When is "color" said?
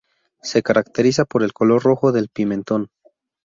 1.53-1.83